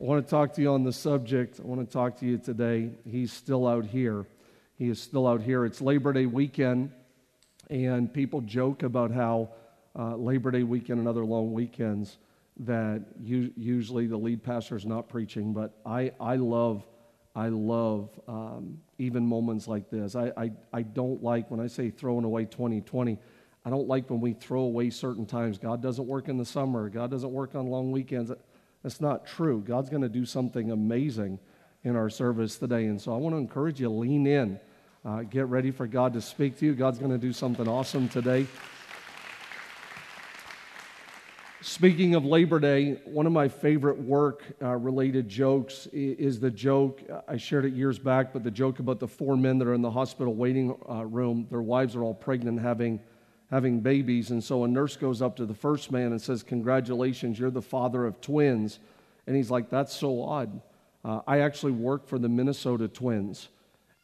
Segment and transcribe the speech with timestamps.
[0.00, 1.60] I want to talk to you on the subject.
[1.60, 2.88] I want to talk to you today.
[3.06, 4.24] He's still out here.
[4.78, 5.66] He is still out here.
[5.66, 6.90] It's Labor Day weekend,
[7.68, 9.50] and people joke about how
[9.94, 12.16] uh, Labor Day weekend and other long weekends
[12.60, 16.82] that you, usually the lead pastor is not preaching, but I, I love,
[17.36, 20.16] I love um, even moments like this.
[20.16, 23.18] I, I, I don't like when I say throwing away 2020.
[23.66, 25.58] I don't like when we throw away certain times.
[25.58, 26.88] God doesn't work in the summer.
[26.88, 28.32] God doesn't work on long weekends.
[28.82, 29.62] That's not true.
[29.66, 31.38] God's going to do something amazing
[31.84, 32.86] in our service today.
[32.86, 34.58] And so I want to encourage you lean in.
[35.04, 36.74] Uh, get ready for God to speak to you.
[36.74, 38.46] God's going to do something awesome today.
[41.62, 47.02] Speaking of Labor Day, one of my favorite work uh, related jokes is the joke,
[47.28, 49.82] I shared it years back, but the joke about the four men that are in
[49.82, 51.46] the hospital waiting uh, room.
[51.50, 52.98] Their wives are all pregnant, having
[53.50, 54.30] having babies.
[54.30, 57.62] And so a nurse goes up to the first man and says, Congratulations, you're the
[57.62, 58.78] father of twins.
[59.26, 60.60] And he's like, That's so odd.
[61.04, 63.48] Uh, I actually work for the Minnesota Twins.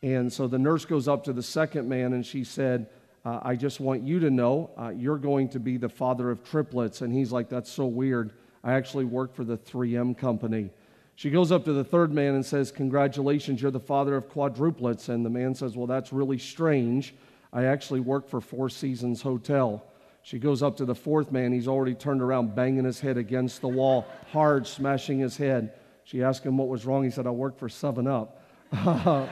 [0.02, 2.88] And so the nurse goes up to the second man and she said,
[3.26, 6.44] uh, I just want you to know uh, you're going to be the father of
[6.44, 7.00] triplets.
[7.00, 8.32] And he's like, That's so weird.
[8.62, 10.70] I actually work for the 3M company.
[11.16, 15.08] She goes up to the third man and says, Congratulations, you're the father of quadruplets.
[15.08, 17.16] And the man says, Well, that's really strange.
[17.56, 19.82] I actually work for Four Seasons Hotel.
[20.20, 21.54] She goes up to the fourth man.
[21.54, 25.72] He's already turned around, banging his head against the wall, hard, smashing his head.
[26.04, 27.02] She asked him what was wrong.
[27.02, 28.42] He said, I work for 7 Up.
[28.70, 29.30] but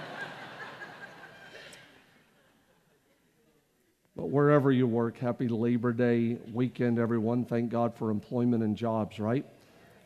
[4.17, 7.45] wherever you work, happy Labor Day weekend, everyone.
[7.45, 9.45] Thank God for employment and jobs, right?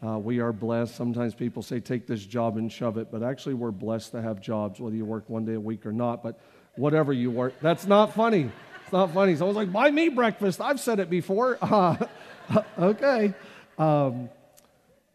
[0.04, 0.96] Uh, we are blessed.
[0.96, 4.40] Sometimes people say, take this job and shove it, but actually, we're blessed to have
[4.40, 6.24] jobs, whether you work one day a week or not.
[6.24, 6.40] But
[6.78, 7.54] whatever you work.
[7.60, 8.50] That's not funny.
[8.84, 9.36] It's not funny.
[9.36, 10.60] So I was like, buy me breakfast.
[10.60, 11.58] I've said it before.
[12.50, 13.34] Uh, okay.
[13.76, 14.30] Um,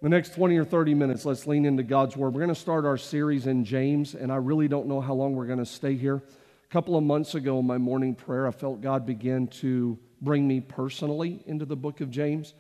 [0.04, 2.36] the next 20 or 30 minutes, let's lean into God's Word.
[2.36, 5.36] We're going to start our series in James, and I really don't know how long
[5.36, 6.18] we're going to stay here.
[6.18, 10.48] A couple of months ago in my morning prayer, I felt God begin to bring
[10.48, 12.54] me personally into the book of James.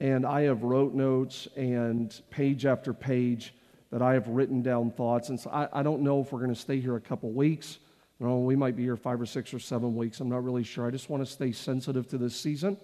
[0.00, 3.54] And I have wrote notes and page after page
[3.92, 5.28] that I have written down thoughts.
[5.28, 7.78] And so I, I don't know if we're going to stay here a couple weeks
[8.26, 10.20] know, we might be here five or six or seven weeks.
[10.20, 10.86] I'm not really sure.
[10.86, 12.76] I just want to stay sensitive to this season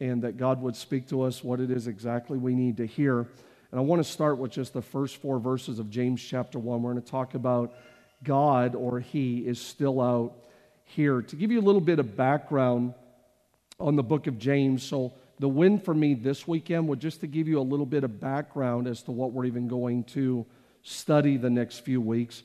[0.00, 3.26] and that God would speak to us what it is exactly we need to hear.
[3.70, 6.82] And I want to start with just the first four verses of James chapter 1.
[6.82, 7.74] We're going to talk about
[8.22, 10.34] God or He is still out
[10.84, 11.22] here.
[11.22, 12.94] To give you a little bit of background
[13.80, 17.26] on the book of James, so the win for me this weekend was just to
[17.26, 20.46] give you a little bit of background as to what we're even going to
[20.82, 22.42] study the next few weeks.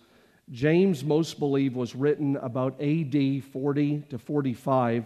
[0.52, 5.06] James, most believe, was written about AD 40 to 45.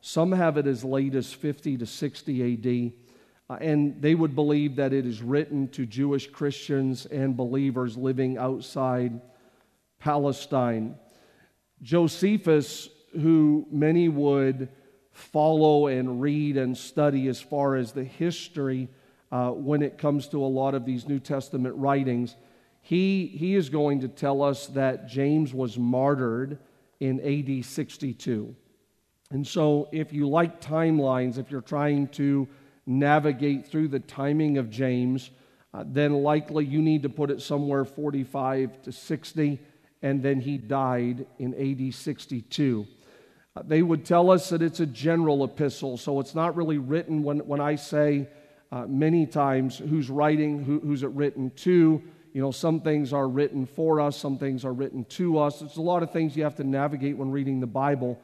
[0.00, 2.92] Some have it as late as 50 to 60 AD.
[3.50, 8.38] Uh, and they would believe that it is written to Jewish Christians and believers living
[8.38, 9.20] outside
[9.98, 10.96] Palestine.
[11.82, 14.68] Josephus, who many would
[15.12, 18.88] follow and read and study as far as the history
[19.32, 22.36] uh, when it comes to a lot of these New Testament writings,
[22.88, 26.56] he, he is going to tell us that James was martyred
[27.00, 28.56] in AD 62.
[29.30, 32.48] And so, if you like timelines, if you're trying to
[32.86, 35.30] navigate through the timing of James,
[35.74, 39.60] uh, then likely you need to put it somewhere 45 to 60,
[40.00, 42.86] and then he died in AD 62.
[43.54, 47.22] Uh, they would tell us that it's a general epistle, so it's not really written
[47.22, 48.28] when, when I say
[48.72, 52.02] uh, many times who's writing, who, who's it written to
[52.32, 55.60] you know, some things are written for us, some things are written to us.
[55.60, 58.20] There's a lot of things you have to navigate when reading the Bible.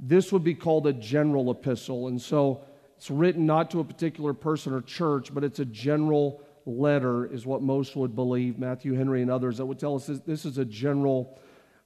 [0.00, 2.08] This would be called a general epistle.
[2.08, 2.64] And so
[2.96, 7.46] it's written not to a particular person or church, but it's a general letter, is
[7.46, 8.58] what most would believe.
[8.58, 11.38] Matthew Henry and others that would tell us this, this is a general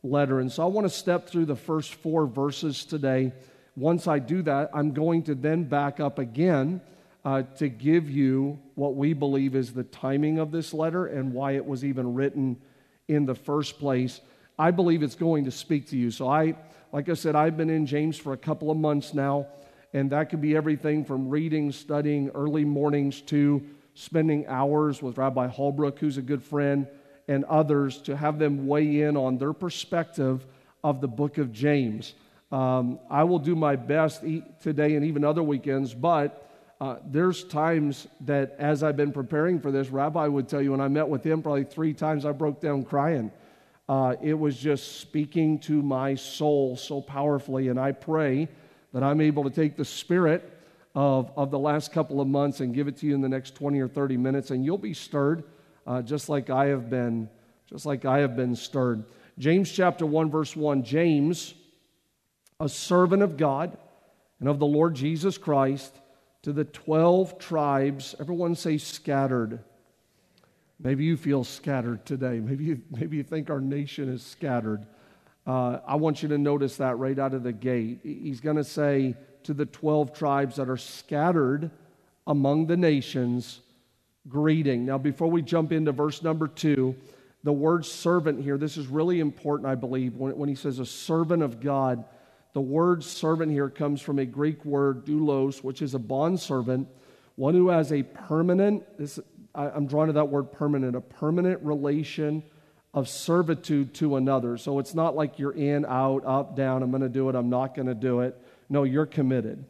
[0.02, 0.40] letter.
[0.40, 3.32] And so I want to step through the first four verses today.
[3.76, 6.80] Once I do that, I'm going to then back up again
[7.24, 11.52] uh, to give you what we believe is the timing of this letter and why
[11.52, 12.56] it was even written
[13.08, 14.20] in the first place.
[14.58, 16.10] I believe it's going to speak to you.
[16.10, 16.56] So, I,
[16.92, 19.46] like I said, I've been in James for a couple of months now,
[19.92, 23.62] and that could be everything from reading, studying early mornings to
[23.94, 26.86] spending hours with Rabbi Holbrook, who's a good friend,
[27.28, 30.44] and others to have them weigh in on their perspective
[30.82, 32.14] of the book of James.
[32.50, 34.22] Um, I will do my best
[34.62, 36.51] today and even other weekends, but
[36.82, 40.80] uh, there's times that as I've been preparing for this, Rabbi would tell you when
[40.80, 43.30] I met with him, probably three times I broke down crying.
[43.88, 47.68] Uh, it was just speaking to my soul so powerfully.
[47.68, 48.48] And I pray
[48.92, 50.42] that I'm able to take the spirit
[50.96, 53.54] of, of the last couple of months and give it to you in the next
[53.54, 55.44] 20 or 30 minutes, and you'll be stirred.
[55.86, 57.28] uh, just like I have been,
[57.70, 59.04] just like I have been stirred.
[59.38, 61.54] James chapter 1, verse 1 James,
[62.58, 63.78] a servant of God
[64.40, 65.96] and of the Lord Jesus Christ,
[66.42, 69.60] to the 12 tribes, everyone say scattered.
[70.80, 72.40] Maybe you feel scattered today.
[72.40, 74.84] Maybe you, maybe you think our nation is scattered.
[75.46, 78.00] Uh, I want you to notice that right out of the gate.
[78.02, 81.70] He's going to say to the 12 tribes that are scattered
[82.26, 83.60] among the nations,
[84.28, 84.84] greeting.
[84.84, 86.96] Now, before we jump into verse number two,
[87.44, 90.86] the word servant here, this is really important, I believe, when, when he says a
[90.86, 92.04] servant of God.
[92.52, 96.86] The word servant here comes from a Greek word, doulos, which is a bondservant,
[97.36, 99.18] one who has a permanent, this,
[99.54, 102.42] I, I'm drawn to that word permanent, a permanent relation
[102.92, 104.58] of servitude to another.
[104.58, 107.48] So it's not like you're in, out, up, down, I'm going to do it, I'm
[107.48, 108.38] not going to do it.
[108.68, 109.64] No, you're committed.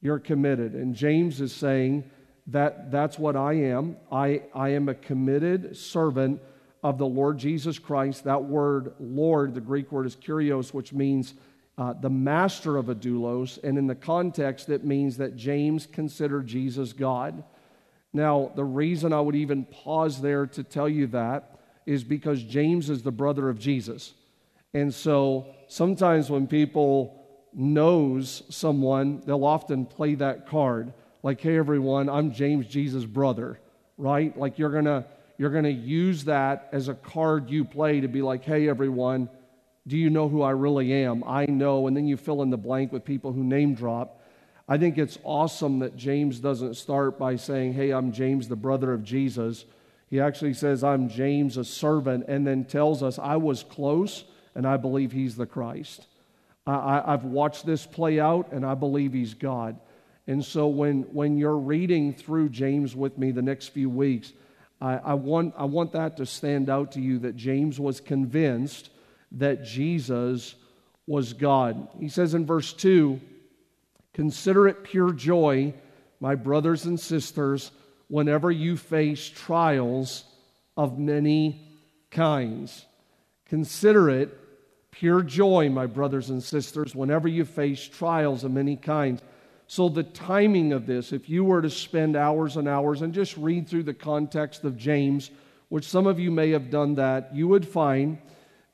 [0.00, 0.74] You're committed.
[0.74, 2.10] And James is saying
[2.48, 3.96] that that's what I am.
[4.10, 6.40] I, I am a committed servant
[6.82, 8.24] of the Lord Jesus Christ.
[8.24, 11.34] That word, Lord, the Greek word is kurios, which means
[11.76, 13.62] uh, the master of a doulos.
[13.62, 17.44] And in the context, it means that James considered Jesus God.
[18.12, 22.88] Now, the reason I would even pause there to tell you that is because James
[22.88, 24.14] is the brother of Jesus.
[24.72, 27.20] And so sometimes when people
[27.52, 30.92] knows someone, they'll often play that card.
[31.22, 33.58] Like, hey everyone, I'm James Jesus' brother,
[33.96, 34.36] right?
[34.36, 35.06] Like you're gonna
[35.38, 39.28] you're gonna use that as a card you play to be like, hey everyone,
[39.86, 41.22] do you know who I really am?
[41.26, 44.22] I know, and then you fill in the blank with people who name drop.
[44.66, 48.92] I think it's awesome that James doesn't start by saying, Hey, I'm James, the brother
[48.92, 49.66] of Jesus.
[50.08, 54.66] He actually says, I'm James, a servant, and then tells us, I was close, and
[54.66, 56.06] I believe he's the Christ.
[56.66, 59.78] I, have watched this play out, and I believe he's God.
[60.26, 64.32] And so when, when you're reading through James with me the next few weeks,
[64.80, 68.88] I, I, want, I want that to stand out to you that James was convinced
[69.32, 70.54] that Jesus
[71.06, 71.88] was God.
[71.98, 73.20] He says in verse 2
[74.12, 75.74] Consider it pure joy,
[76.20, 77.72] my brothers and sisters,
[78.08, 80.24] whenever you face trials
[80.76, 81.60] of many
[82.10, 82.86] kinds.
[83.46, 84.38] Consider it
[84.92, 89.20] pure joy, my brothers and sisters, whenever you face trials of many kinds.
[89.66, 93.36] So, the timing of this, if you were to spend hours and hours and just
[93.36, 95.30] read through the context of James,
[95.68, 98.18] which some of you may have done that, you would find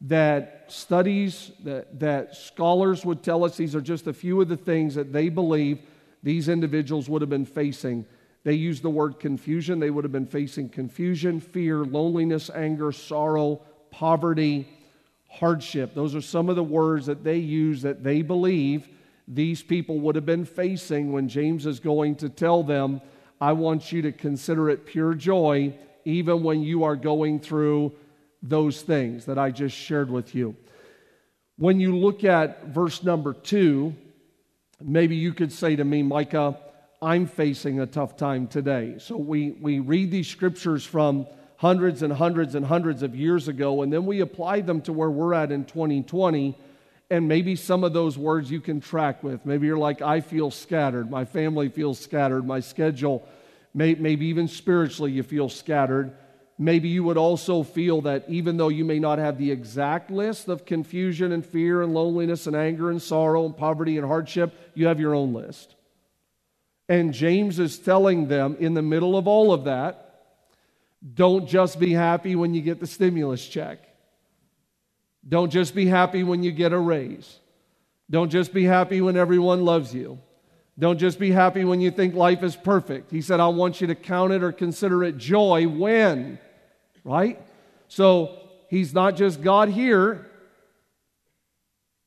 [0.02, 4.56] that studies, that, that scholars would tell us these are just a few of the
[4.56, 5.80] things that they believe
[6.22, 8.06] these individuals would have been facing.
[8.42, 9.78] They use the word confusion.
[9.78, 13.60] They would have been facing confusion, fear, loneliness, anger, sorrow,
[13.90, 14.68] poverty,
[15.28, 15.94] hardship.
[15.94, 18.88] Those are some of the words that they use that they believe
[19.28, 23.00] these people would have been facing when James is going to tell them,
[23.40, 25.74] I want you to consider it pure joy,
[26.04, 27.92] even when you are going through
[28.42, 30.56] those things that I just shared with you.
[31.56, 33.94] When you look at verse number two,
[34.82, 36.58] maybe you could say to me, Micah,
[37.02, 38.96] I'm facing a tough time today.
[38.98, 41.26] So we, we read these scriptures from
[41.56, 45.10] hundreds and hundreds and hundreds of years ago, and then we apply them to where
[45.10, 46.56] we're at in 2020.
[47.10, 49.44] And maybe some of those words you can track with.
[49.44, 51.10] Maybe you're like, I feel scattered.
[51.10, 52.46] My family feels scattered.
[52.46, 53.26] My schedule,
[53.74, 56.16] may, maybe even spiritually, you feel scattered.
[56.62, 60.46] Maybe you would also feel that even though you may not have the exact list
[60.46, 64.86] of confusion and fear and loneliness and anger and sorrow and poverty and hardship, you
[64.86, 65.74] have your own list.
[66.86, 70.26] And James is telling them in the middle of all of that,
[71.14, 73.78] don't just be happy when you get the stimulus check.
[75.26, 77.40] Don't just be happy when you get a raise.
[78.10, 80.18] Don't just be happy when everyone loves you.
[80.78, 83.10] Don't just be happy when you think life is perfect.
[83.10, 86.38] He said, I want you to count it or consider it joy when,
[87.04, 87.40] right?
[87.88, 88.38] So
[88.68, 90.26] he's not just God here.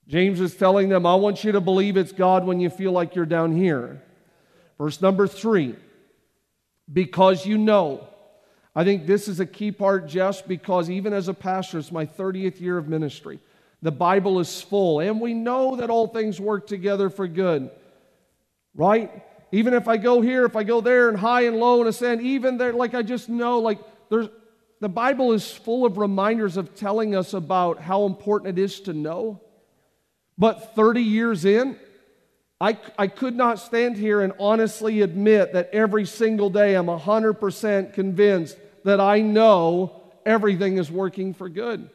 [0.08, 3.16] James is telling them, I want you to believe it's God when you feel like
[3.16, 4.02] you're down here.
[4.78, 5.76] Verse number three,
[6.92, 8.08] because you know
[8.76, 12.06] I think this is a key part just because even as a pastor, it's my
[12.06, 13.40] 30th year of ministry.
[13.82, 17.70] The Bible is full, and we know that all things work together for good,
[18.74, 19.24] right?
[19.52, 22.22] Even if I go here, if I go there, and high and low and ascend,
[22.22, 24.30] even there, like I just know, like there's
[24.80, 28.94] the Bible is full of reminders of telling us about how important it is to
[28.94, 29.40] know.
[30.38, 31.78] But 30 years in,
[32.60, 37.94] I, I could not stand here and honestly admit that every single day I'm 100%
[37.94, 41.90] convinced that I know everything is working for good.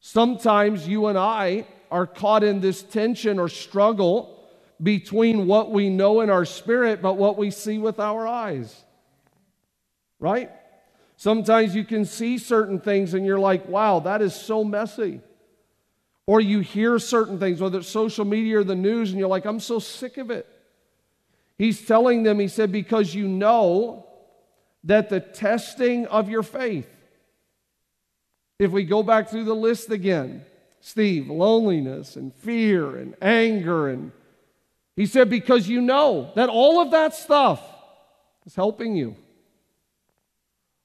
[0.00, 4.34] Sometimes you and I are caught in this tension or struggle
[4.82, 8.84] between what we know in our spirit but what we see with our eyes.
[10.20, 10.50] Right?
[11.18, 15.20] Sometimes you can see certain things and you're like, wow, that is so messy.
[16.28, 19.44] Or you hear certain things, whether it's social media or the news, and you're like,
[19.44, 20.46] I'm so sick of it.
[21.56, 24.06] He's telling them, he said, because you know
[24.84, 26.88] that the testing of your faith,
[28.60, 30.44] if we go back through the list again,
[30.80, 34.12] Steve, loneliness and fear and anger, and
[34.94, 37.60] he said, because you know that all of that stuff
[38.46, 39.16] is helping you.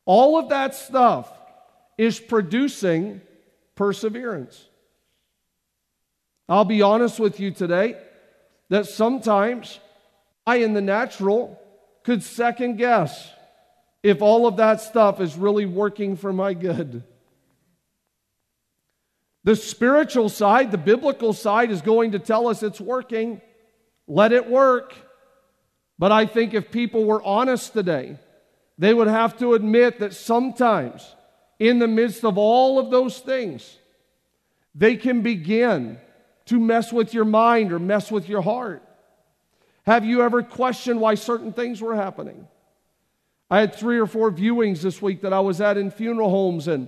[0.06, 1.32] All of that stuff
[1.98, 3.22] is producing
[3.76, 4.68] perseverance.
[6.50, 7.98] I'll be honest with you today
[8.70, 9.80] that sometimes
[10.46, 11.60] I, in the natural,
[12.04, 13.32] could second guess
[14.02, 17.04] if all of that stuff is really working for my good.
[19.46, 23.42] The spiritual side, the biblical side, is going to tell us it's working.
[24.08, 24.94] Let it work.
[26.00, 28.18] But I think if people were honest today,
[28.78, 31.16] they would have to admit that sometimes,
[31.60, 33.78] in the midst of all of those things,
[34.76, 36.00] they can begin
[36.46, 38.82] to mess with your mind or mess with your heart.
[39.86, 42.48] Have you ever questioned why certain things were happening?
[43.50, 46.68] I had three or four viewings this week that I was at in funeral homes,
[46.68, 46.88] and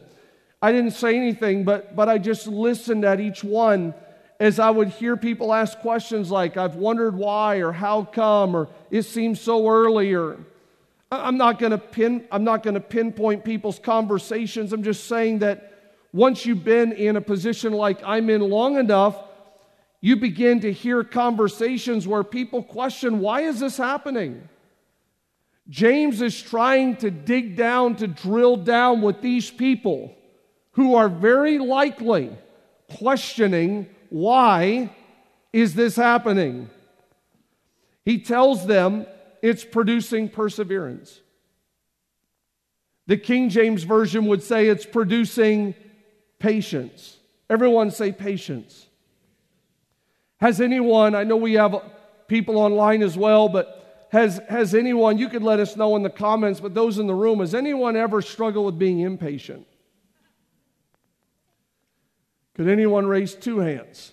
[0.62, 3.94] I didn't say anything, but, but I just listened at each one
[4.40, 8.68] as I would hear people ask questions like, I've wondered why, or how come, or
[8.90, 10.40] it seems so early, or
[11.12, 14.74] I'm not going to pin I'm not going to pinpoint people's conversations.
[14.74, 15.72] I'm just saying that
[16.12, 19.22] once you've been in a position like I'm in long enough,
[20.02, 24.48] you begin to hear conversations where people question, why is this happening?
[25.68, 30.16] James is trying to dig down, to drill down with these people
[30.72, 32.32] who are very likely
[32.98, 34.92] questioning, why
[35.52, 36.70] is this happening?
[38.04, 39.08] He tells them
[39.46, 41.22] it's producing perseverance.
[43.06, 45.76] The King James Version would say it's producing
[46.40, 47.18] patience.
[47.48, 48.88] Everyone say patience.
[50.38, 51.76] Has anyone, I know we have
[52.28, 56.10] people online as well, but has, has anyone, you could let us know in the
[56.10, 59.68] comments, but those in the room, has anyone ever struggled with being impatient?
[62.56, 64.12] Could anyone raise two hands?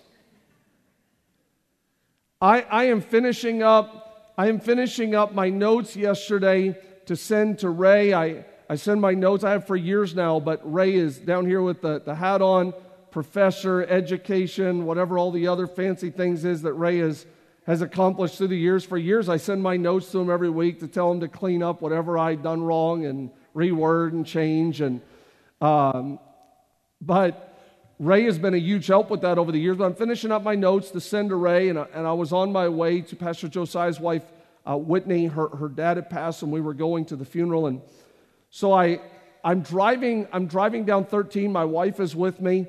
[2.39, 4.02] I, I am finishing up
[4.35, 6.75] I am finishing up my notes yesterday
[7.05, 8.13] to send to Ray.
[8.13, 11.61] I, I send my notes, I have for years now, but Ray is down here
[11.61, 12.73] with the, the hat on,
[13.11, 17.27] professor, education, whatever all the other fancy things is that Ray has,
[17.67, 18.83] has accomplished through the years.
[18.83, 21.61] For years, I send my notes to him every week to tell him to clean
[21.61, 24.81] up whatever I'd done wrong and reword and change.
[24.81, 25.01] And,
[25.61, 26.17] um,
[26.99, 27.52] but
[27.99, 29.77] Ray has been a huge help with that over the years.
[29.77, 32.33] But I'm finishing up my notes to send to Ray, and I, and I was
[32.33, 34.23] on my way to Pastor Josiah's wife,
[34.65, 35.27] uh, Whitney.
[35.27, 37.67] Her, her dad had passed, and we were going to the funeral.
[37.67, 37.81] And
[38.49, 38.99] so I,
[39.43, 41.51] I'm driving, I'm driving down 13.
[41.51, 42.67] My wife is with me,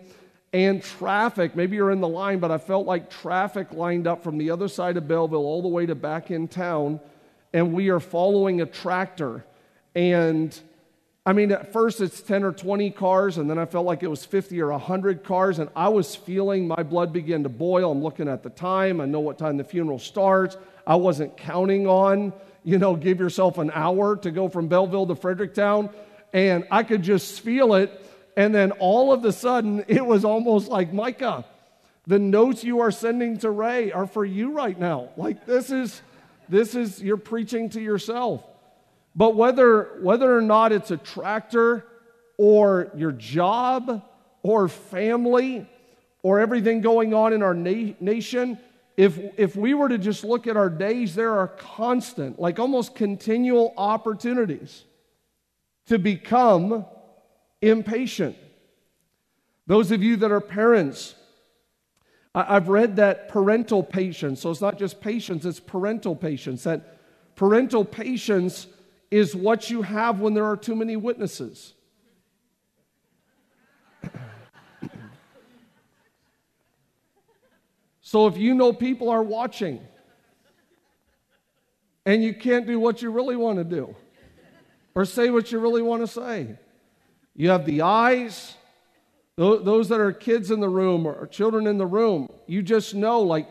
[0.52, 1.56] and traffic.
[1.56, 4.68] Maybe you're in the line, but I felt like traffic lined up from the other
[4.68, 7.00] side of Bellville all the way to back in town,
[7.52, 9.44] and we are following a tractor,
[9.94, 10.58] and
[11.26, 14.08] I mean, at first it's 10 or 20 cars, and then I felt like it
[14.08, 17.92] was 50 or 100 cars, and I was feeling my blood begin to boil.
[17.92, 20.58] I'm looking at the time, I know what time the funeral starts.
[20.86, 25.14] I wasn't counting on, you know, give yourself an hour to go from Bellville to
[25.14, 25.88] Fredericktown,
[26.34, 28.04] and I could just feel it.
[28.36, 31.46] And then all of a sudden, it was almost like, Micah,
[32.06, 35.08] the notes you are sending to Ray are for you right now.
[35.16, 36.02] Like, this is,
[36.50, 38.44] this is, you're preaching to yourself.
[39.14, 41.86] But whether, whether or not it's a tractor
[42.36, 44.02] or your job
[44.42, 45.68] or family
[46.22, 48.58] or everything going on in our na- nation,
[48.96, 52.94] if, if we were to just look at our days, there are constant, like almost
[52.94, 54.84] continual opportunities
[55.86, 56.84] to become
[57.60, 58.36] impatient.
[59.66, 61.14] Those of you that are parents,
[62.34, 66.64] I've read that parental patience, so it's not just patience, it's parental patience.
[66.64, 66.98] That
[67.36, 68.66] parental patience
[69.10, 71.74] is what you have when there are too many witnesses.
[78.00, 79.80] so if you know people are watching
[82.06, 83.94] and you can't do what you really want to do
[84.94, 86.56] or say what you really want to say,
[87.34, 88.54] you have the eyes.
[89.36, 93.20] Those that are kids in the room or children in the room, you just know,
[93.20, 93.48] like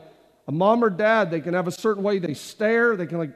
[0.47, 3.31] a mom or dad, they can have a certain way they stare, they can like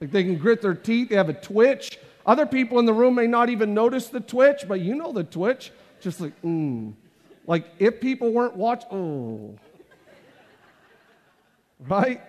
[0.00, 1.98] like they can grit their teeth, they have a twitch.
[2.24, 5.24] Other people in the room may not even notice the twitch, but you know the
[5.24, 5.72] twitch.
[6.00, 6.92] Just like, mm.
[7.46, 9.58] Like if people weren't watching, oh.
[11.78, 12.20] Right?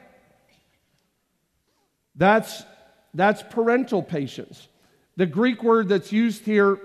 [2.16, 2.64] That's,
[3.14, 4.68] that's parental patience.
[5.16, 6.80] The Greek word that's used here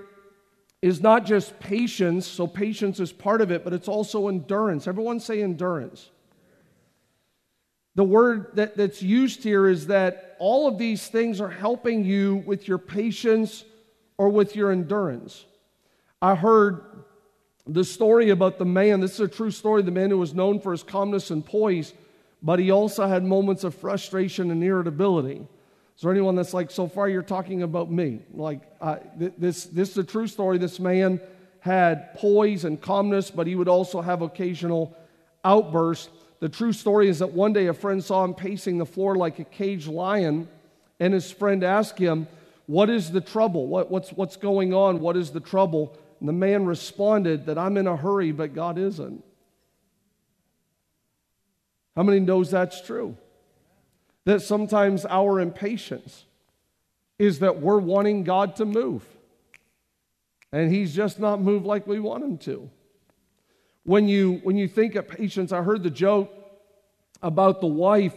[0.81, 4.89] is not just patience, so patience is part of it, but it's also endurance.
[4.89, 6.11] Everyone say endurance.
[7.95, 12.43] The word that, that's used here is that all of these things are helping you
[12.47, 13.65] with your patience
[14.17, 15.45] or with your endurance.
[16.21, 16.83] I heard
[17.67, 20.59] the story about the man, this is a true story, the man who was known
[20.59, 21.93] for his calmness and poise,
[22.43, 25.47] but he also had moments of frustration and irritability.
[25.97, 28.21] Is there anyone that's like, so far you're talking about me?
[28.33, 30.59] Like, uh, th- this, this is a true story.
[30.59, 31.21] This man
[31.61, 34.97] had poise and calmness, but he would also have occasional
[35.45, 36.09] outbursts.
[36.43, 39.39] The true story is that one day a friend saw him pacing the floor like
[39.39, 40.49] a caged lion,
[40.99, 42.27] and his friend asked him,
[42.67, 43.69] What is the trouble?
[43.69, 44.99] What, what's, what's going on?
[44.99, 45.97] What is the trouble?
[46.19, 49.23] And the man responded that I'm in a hurry, but God isn't.
[51.95, 53.17] How many knows that's true?
[54.25, 56.25] That sometimes our impatience
[57.21, 59.05] is that we're wanting God to move.
[60.51, 62.69] And he's just not moved like we want him to.
[63.85, 66.31] When you when you think of patience, I heard the joke
[67.23, 68.15] about the wife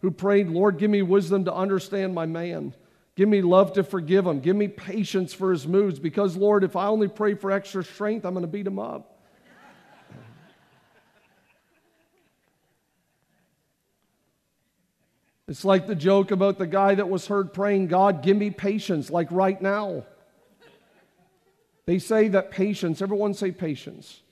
[0.00, 2.74] who prayed, "Lord, give me wisdom to understand my man."
[3.16, 4.40] Give me love to forgive him.
[4.40, 8.24] Give me patience for his moods because, Lord, if I only pray for extra strength,
[8.24, 9.14] I'm going to beat him up.
[15.46, 19.10] It's like the joke about the guy that was heard praying, God, give me patience,
[19.10, 20.04] like right now.
[21.86, 24.22] They say that patience, everyone say patience.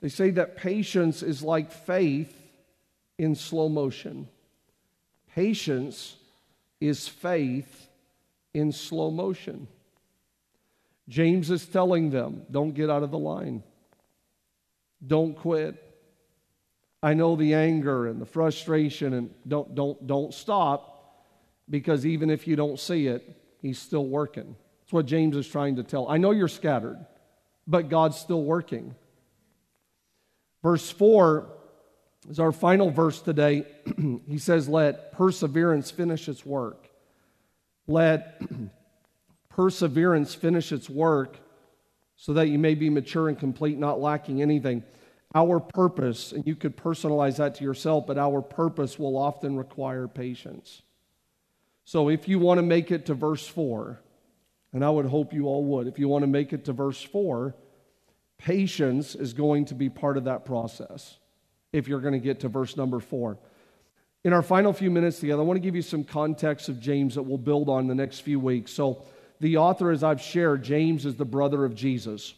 [0.00, 2.34] They say that patience is like faith
[3.18, 4.28] in slow motion.
[5.34, 6.16] Patience
[6.80, 7.88] is faith
[8.52, 9.68] in slow motion.
[11.08, 13.62] James is telling them, don't get out of the line.
[15.06, 15.82] Don't quit.
[17.02, 21.24] I know the anger and the frustration and don't don't don't stop
[21.68, 23.22] because even if you don't see it,
[23.60, 24.56] he's still working.
[24.80, 26.08] That's what James is trying to tell.
[26.08, 27.04] I know you're scattered,
[27.66, 28.94] but God's still working.
[30.66, 31.46] Verse 4
[32.28, 33.64] is our final verse today.
[34.26, 36.86] he says, Let perseverance finish its work
[37.86, 38.40] let
[39.48, 41.38] perseverance finish its work
[42.16, 44.82] so that you may be mature and complete, not lacking anything.
[45.34, 50.08] Our purpose, and you could personalize that to yourself, but our purpose will often require
[50.08, 50.82] patience.
[51.84, 54.00] So if you want to make it to verse 4,
[54.72, 57.02] and I would hope you all would, if you want to make it to verse
[57.02, 57.54] 4,
[58.38, 61.18] patience is going to be part of that process
[61.72, 63.38] if you're going to get to verse number 4.
[64.24, 67.14] In our final few minutes together, I want to give you some context of James
[67.14, 68.72] that we'll build on the next few weeks.
[68.72, 69.04] So,
[69.38, 72.34] the author, as I've shared, James is the brother of Jesus.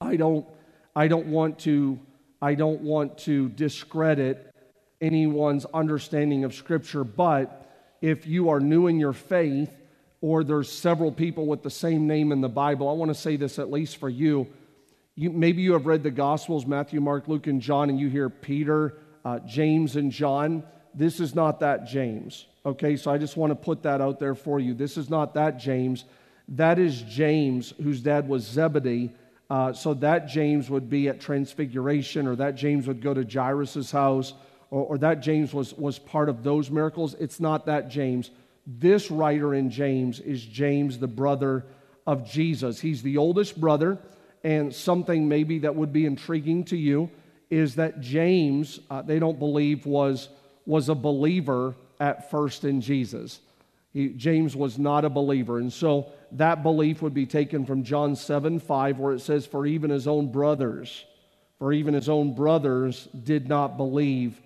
[0.00, 0.46] I don't,
[0.94, 1.98] I don't want to,
[2.40, 4.54] I don't want to discredit
[5.00, 7.68] anyone's understanding of Scripture, but
[8.00, 9.70] if you are new in your faith,
[10.20, 13.36] or there's several people with the same name in the Bible, I want to say
[13.36, 14.46] this at least for you.
[15.16, 18.28] You maybe you have read the Gospels, Matthew, Mark, Luke, and John, and you hear
[18.28, 20.64] Peter, uh, James, and John.
[20.94, 22.46] This is not that James.
[22.66, 24.74] Okay, so I just want to put that out there for you.
[24.74, 26.04] This is not that James.
[26.48, 29.12] That is James, whose dad was Zebedee.
[29.50, 33.90] Uh, so that James would be at Transfiguration, or that James would go to Jairus'
[33.90, 34.32] house,
[34.70, 37.14] or, or that James was, was part of those miracles.
[37.20, 38.30] It's not that James.
[38.66, 41.66] This writer in James is James, the brother
[42.06, 42.80] of Jesus.
[42.80, 43.98] He's the oldest brother,
[44.44, 47.10] and something maybe that would be intriguing to you
[47.50, 50.28] is that James, uh, they don't believe, was
[50.66, 53.40] was a believer at first in Jesus.
[53.92, 55.58] He, James was not a believer.
[55.58, 59.66] And so that belief would be taken from John 7 5, where it says, For
[59.66, 61.04] even his own brothers,
[61.58, 64.40] for even his own brothers did not believe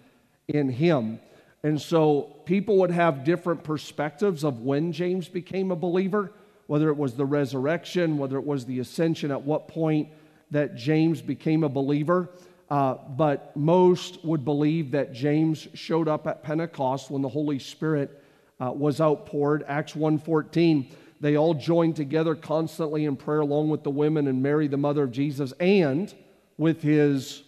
[0.46, 1.20] in him.
[1.62, 6.32] And so people would have different perspectives of when James became a believer,
[6.68, 10.08] whether it was the resurrection, whether it was the ascension, at what point
[10.50, 12.28] that James became a believer.
[12.70, 18.22] Uh, but most would believe that James showed up at Pentecost when the Holy Spirit
[18.60, 19.64] uh, was outpoured.
[19.66, 24.68] Acts 1.14, they all joined together constantly in prayer along with the women and Mary,
[24.68, 26.14] the mother of Jesus, and
[26.58, 27.42] with his,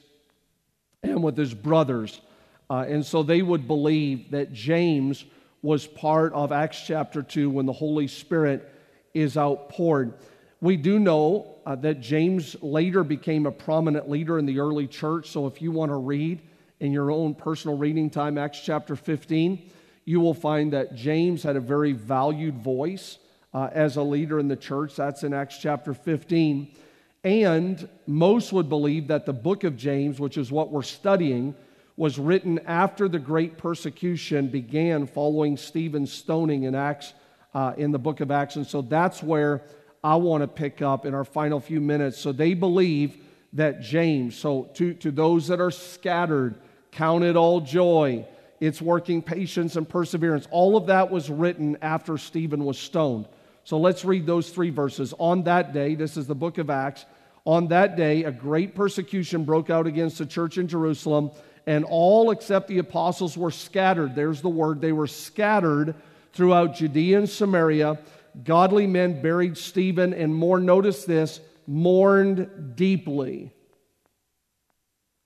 [1.02, 2.22] and with his brothers.
[2.70, 5.26] Uh, and so they would believe that James
[5.60, 8.69] was part of Acts chapter 2 when the Holy Spirit
[9.14, 10.14] is outpoured.
[10.60, 15.30] We do know uh, that James later became a prominent leader in the early church.
[15.30, 16.40] So if you want to read
[16.80, 19.70] in your own personal reading time, Acts chapter 15,
[20.04, 23.18] you will find that James had a very valued voice
[23.52, 24.96] uh, as a leader in the church.
[24.96, 26.74] That's in Acts chapter 15.
[27.22, 31.54] And most would believe that the book of James, which is what we're studying,
[31.96, 37.12] was written after the great persecution began following Stephen's stoning in Acts
[37.54, 38.56] uh, in the book of Acts.
[38.56, 39.62] And so that's where
[40.02, 42.18] I want to pick up in our final few minutes.
[42.18, 43.16] So they believe
[43.52, 46.54] that James, so to, to those that are scattered,
[46.92, 48.26] count it all joy.
[48.60, 50.46] It's working patience and perseverance.
[50.50, 53.26] All of that was written after Stephen was stoned.
[53.64, 55.14] So let's read those three verses.
[55.18, 57.04] On that day, this is the book of Acts.
[57.44, 61.30] On that day, a great persecution broke out against the church in Jerusalem,
[61.66, 64.14] and all except the apostles were scattered.
[64.14, 64.80] There's the word.
[64.80, 65.94] They were scattered
[66.32, 67.98] throughout Judea and Samaria.
[68.44, 73.52] Godly men buried Stephen, and more, notice this, mourned deeply.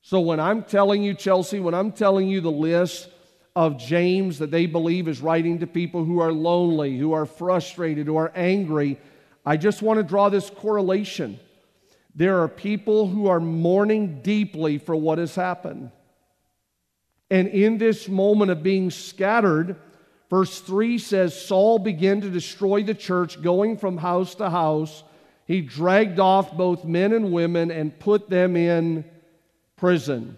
[0.02, 3.08] So when I'm telling you, Chelsea, when I'm telling you the list
[3.56, 8.06] of James that they believe is writing to people who are lonely, who are frustrated,
[8.06, 8.98] who are angry,
[9.46, 11.38] I just want to draw this correlation.
[12.14, 15.90] There are people who are mourning deeply for what has happened.
[17.30, 19.76] And in this moment of being scattered,
[20.34, 25.04] verse 3 says Saul began to destroy the church, going from house to house.
[25.46, 29.04] He dragged off both men and women and put them in
[29.76, 30.36] prison.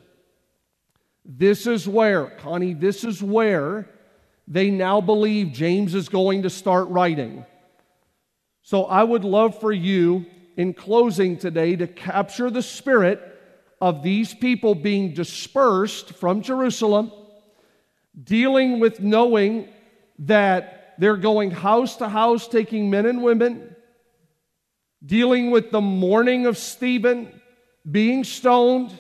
[1.25, 3.89] This is where, Connie, this is where
[4.47, 7.47] they now believe James is going to start writing.
[8.61, 10.27] So I would love for you,
[10.59, 13.23] in closing today, to capture the spirit
[13.81, 17.11] of these people being dispersed from Jerusalem,
[18.23, 19.71] dealing with knowing
[20.21, 23.75] that they're going house to house, taking men and women,
[25.05, 27.41] dealing with the mourning of Stephen,
[27.89, 28.93] being stoned,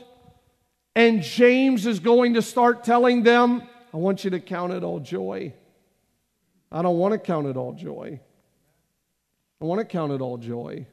[0.94, 5.00] and James is going to start telling them, I want you to count it all
[5.00, 5.52] joy.
[6.70, 8.20] I don't want to count it all joy.
[9.60, 10.86] I want to count it all joy.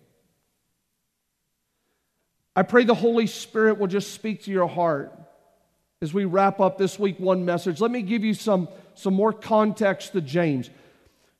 [2.55, 5.17] I pray the Holy Spirit will just speak to your heart
[6.03, 7.79] as we wrap up this week one message.
[7.79, 10.69] Let me give you some, some more context to James.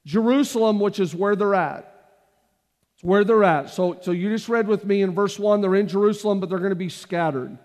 [0.06, 1.89] Jerusalem, which is where they're at.
[2.95, 3.69] It's where they're at.
[3.69, 6.60] So, so you just read with me in verse 1, they're in Jerusalem, but they're
[6.60, 7.58] going to be scattered.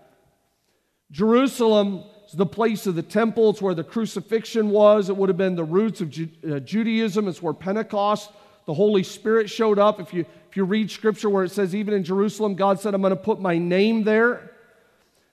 [1.09, 3.51] Jerusalem is the place of the temple.
[3.51, 5.09] It's where the crucifixion was.
[5.09, 7.29] It would have been the roots of Ju- uh, Judaism.
[7.29, 8.29] It's where Pentecost,
[8.65, 10.01] the Holy Spirit showed up.
[10.01, 13.01] If you, if you read scripture where it says, even in Jerusalem, God said, I'm
[13.01, 14.48] going to put my name there.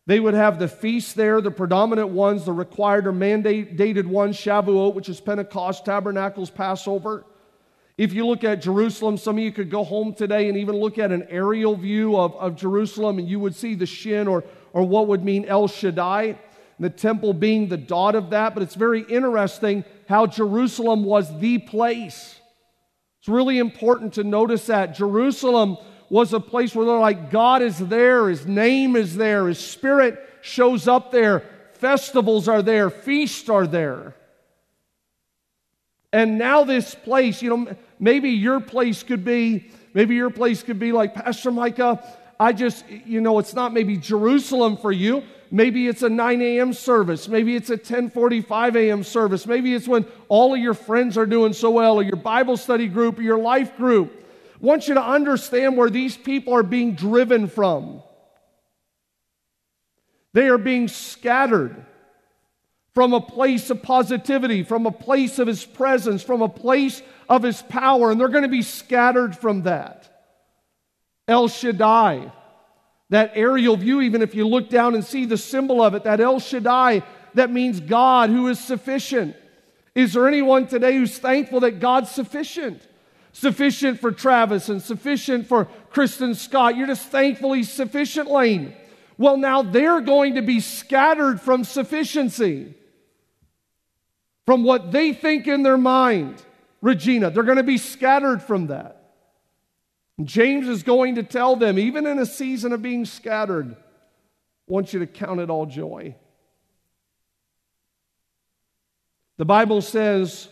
[0.07, 4.95] They would have the feasts there, the predominant ones, the required or mandated ones, Shavuot,
[4.95, 7.25] which is Pentecost, Tabernacles, Passover.
[7.99, 10.99] If you look at Jerusalem, some of you could go home today and even look
[10.99, 14.45] at an aerial view of, of Jerusalem, and you would see the Shin or
[14.77, 16.38] or what would mean El Shaddai,
[16.79, 18.53] the temple being the dot of that.
[18.53, 22.38] But it's very interesting how Jerusalem was the place.
[23.19, 27.79] It's really important to notice that Jerusalem was a place where they're like, God is
[27.79, 31.42] there, His name is there, His Spirit shows up there,
[31.75, 34.14] festivals are there, feasts are there.
[36.12, 40.79] And now, this place, you know, maybe your place could be, maybe your place could
[40.79, 42.03] be like, Pastor Micah,
[42.38, 45.23] I just, you know, it's not maybe Jerusalem for you.
[45.51, 46.73] Maybe it's a 9 a.m.
[46.73, 47.29] service.
[47.29, 49.05] Maybe it's a 10:45 a.m.
[49.05, 49.47] service.
[49.47, 52.88] Maybe it's when all of your friends are doing so well, or your Bible study
[52.88, 54.25] group, or your life group.
[54.61, 58.03] Want you to understand where these people are being driven from.
[60.33, 61.85] They are being scattered
[62.95, 67.42] from a place of positivity, from a place of His presence, from a place of
[67.42, 70.33] His power, and they're going to be scattered from that.
[71.29, 72.33] El Shaddai.
[73.11, 76.21] That aerial view, even if you look down and see the symbol of it, that
[76.21, 77.03] El Shaddai,
[77.35, 79.37] that means God who is sufficient.
[79.95, 82.83] Is there anyone today who's thankful that God's sufficient?
[83.38, 86.75] Sufficient for Travis and sufficient for Kristen Scott.
[86.75, 88.75] You're just thankfully sufficient, Lane.
[89.18, 92.72] Well, now they're going to be scattered from sufficiency,
[94.46, 96.42] from what they think in their mind.
[96.81, 99.03] Regina, they're going to be scattered from that.
[100.25, 103.77] James is going to tell them, even in a season of being scattered, I
[104.66, 106.16] want you to count it all joy.
[109.37, 110.49] The Bible says,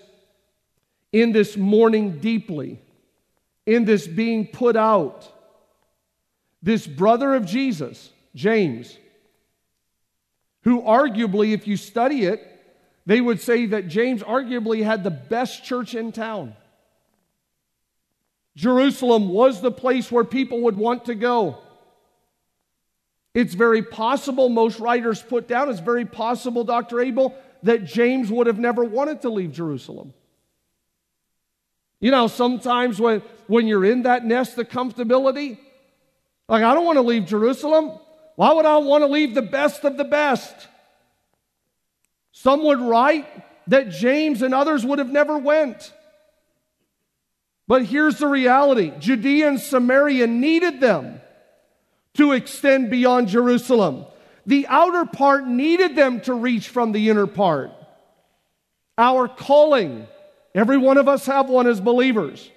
[1.15, 2.81] in this mourning deeply,
[3.67, 5.31] in this being put out,
[6.61, 8.99] this brother of Jesus, James,
[10.63, 12.41] who arguably, if you study it,
[13.07, 16.57] they would say that James arguably had the best church in town.
[18.57, 21.59] Jerusalem was the place where people would want to go.
[23.35, 27.01] It's very possible, most writers put down, it's very possible, Dr.
[27.01, 30.13] Abel, that James would have never wanted to leave Jerusalem.
[32.01, 35.59] You know, sometimes when, when you're in that nest of comfortability,
[36.49, 37.99] like, I don't want to leave Jerusalem.
[38.37, 40.55] Why would I want to leave the best of the best?
[42.33, 43.27] Some would write
[43.69, 45.93] that James and others would have never went.
[47.67, 51.21] But here's the reality Judea and Samaria needed them
[52.15, 54.07] to extend beyond Jerusalem.
[54.47, 57.71] The outer part needed them to reach from the inner part.
[58.99, 60.07] Our calling,
[60.55, 62.51] every one of us have one as believers.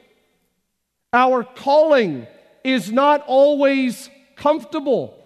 [1.14, 2.28] Our calling
[2.64, 5.18] is not always comfortable.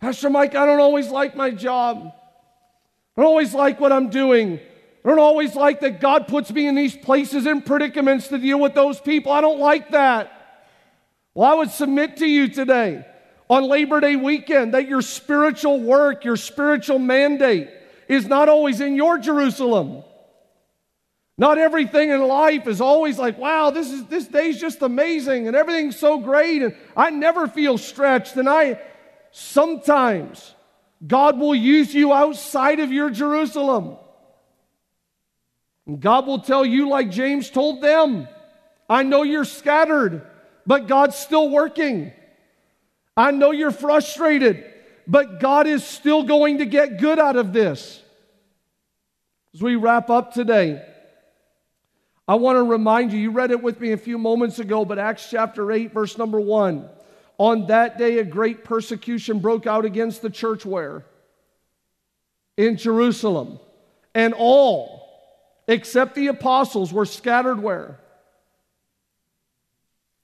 [0.00, 2.12] Pastor Mike, I don't always like my job.
[3.16, 4.60] I don't always like what I'm doing.
[5.04, 8.60] I don't always like that God puts me in these places and predicaments to deal
[8.60, 9.32] with those people.
[9.32, 10.32] I don't like that.
[11.34, 13.06] Well, I would submit to you today
[13.48, 17.70] on Labor Day weekend that your spiritual work, your spiritual mandate
[18.08, 20.02] is not always in your Jerusalem.
[21.38, 25.54] Not everything in life is always like, wow, this is this day's just amazing and
[25.54, 28.80] everything's so great and I never feel stretched and I
[29.32, 30.54] sometimes
[31.06, 33.98] God will use you outside of your Jerusalem.
[35.86, 38.28] And God will tell you like James told them,
[38.88, 40.22] I know you're scattered,
[40.66, 42.12] but God's still working.
[43.16, 44.64] I know you're frustrated,
[45.06, 48.02] but God is still going to get good out of this.
[49.54, 50.84] As we wrap up today,
[52.28, 54.98] I want to remind you, you read it with me a few moments ago, but
[54.98, 56.88] Acts chapter 8, verse number 1.
[57.38, 61.04] On that day, a great persecution broke out against the church where?
[62.56, 63.60] In Jerusalem.
[64.14, 65.06] And all,
[65.68, 68.00] except the apostles, were scattered where?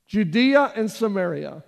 [0.08, 1.62] Judea and Samaria.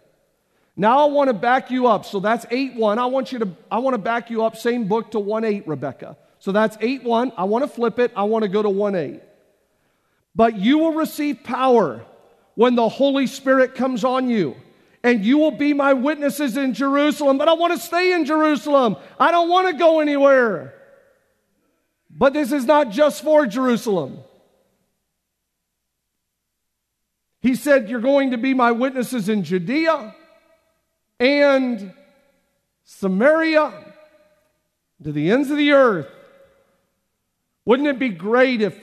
[0.76, 2.04] Now I want to back you up.
[2.04, 2.98] So that's 8 1.
[2.98, 5.68] I want you to I want to back you up, same book to 1 8,
[5.68, 6.16] Rebecca.
[6.38, 7.32] So that's 8 1.
[7.36, 8.12] I want to flip it.
[8.16, 9.20] I want to go to 1 8.
[10.34, 12.04] But you will receive power
[12.56, 14.56] when the Holy Spirit comes on you.
[15.04, 17.36] And you will be my witnesses in Jerusalem.
[17.36, 18.96] But I want to stay in Jerusalem.
[19.20, 20.74] I don't want to go anywhere.
[22.10, 24.18] But this is not just for Jerusalem.
[27.40, 30.14] He said, You're going to be my witnesses in Judea
[31.18, 31.92] and
[32.84, 33.72] Samaria
[35.02, 36.08] to the ends of the earth.
[37.64, 38.78] Wouldn't it be great if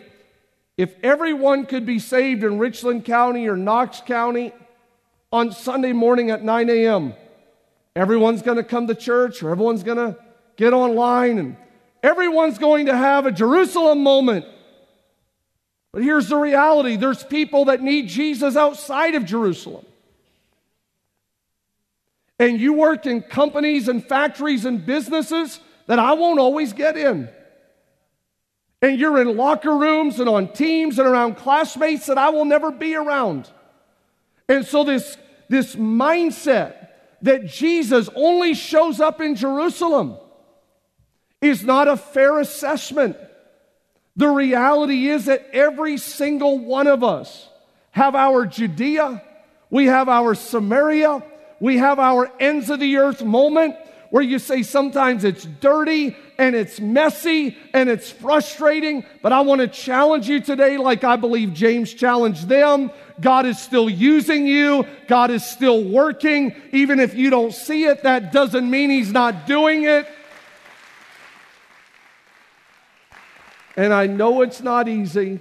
[0.78, 4.52] if everyone could be saved in Richland County or Knox County
[5.32, 7.13] on Sunday morning at 9 a.m.,
[7.96, 10.17] everyone's going to come to church or everyone's going to
[10.56, 11.58] get online and
[12.02, 14.46] everyone's going to have a Jerusalem moment.
[15.91, 19.86] But here's the reality there's people that need Jesus outside of Jerusalem.
[22.41, 27.30] And you work in companies and factories and businesses that I won't always get in
[28.82, 32.71] and you're in locker rooms and on teams and around classmates that I will never
[32.71, 33.49] be around.
[34.49, 35.17] And so, this,
[35.49, 36.88] this mindset
[37.21, 40.17] that Jesus only shows up in Jerusalem
[41.41, 43.17] is not a fair assessment.
[44.15, 47.49] The reality is that every single one of us
[47.91, 49.21] have our Judea,
[49.69, 51.23] we have our Samaria,
[51.62, 53.76] we have our ends of the earth moment
[54.10, 59.62] where you say sometimes it's dirty and it's messy and it's frustrating, but I want
[59.62, 62.91] to challenge you today, like I believe James challenged them.
[63.21, 66.56] God is still using you, God is still working.
[66.71, 70.08] Even if you don't see it, that doesn't mean He's not doing it.
[73.78, 75.39] And I know it's not easy.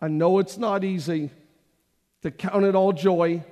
[0.00, 1.30] I know it's not easy
[2.22, 3.44] to count it all joy.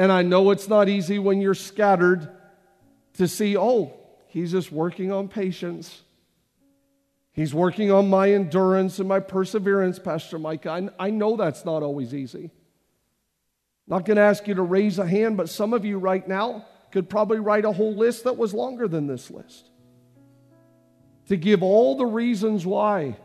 [0.00, 2.26] And I know it's not easy when you're scattered
[3.18, 3.92] to see, oh,
[4.28, 6.00] he's just working on patience.
[7.32, 10.64] He's working on my endurance and my perseverance, Pastor Mike.
[10.64, 12.50] I, I know that's not always easy.
[13.86, 16.64] Not going to ask you to raise a hand, but some of you right now
[16.92, 19.68] could probably write a whole list that was longer than this list
[21.28, 23.18] to give all the reasons why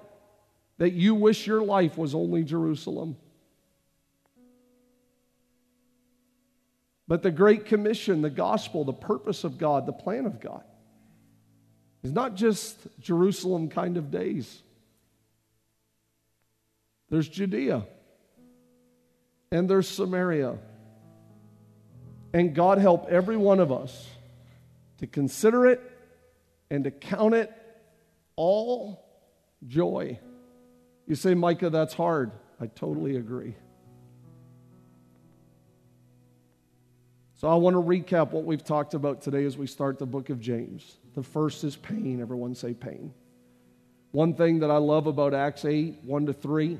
[0.77, 3.15] that you wish your life was only Jerusalem.
[7.07, 10.63] But the Great Commission, the gospel, the purpose of God, the plan of God
[12.03, 14.61] is not just Jerusalem kind of days.
[17.09, 17.85] There's Judea
[19.51, 20.57] and there's Samaria.
[22.33, 24.07] And God help every one of us
[24.97, 25.81] to consider it
[26.69, 27.51] and to count it
[28.35, 29.05] all
[29.65, 30.19] joy.
[31.07, 32.31] You say, Micah, that's hard.
[32.59, 33.55] I totally agree.
[37.37, 40.29] So I want to recap what we've talked about today as we start the book
[40.29, 40.97] of James.
[41.15, 42.21] The first is pain.
[42.21, 43.13] Everyone say pain.
[44.11, 46.79] One thing that I love about Acts 8, 1 to 3,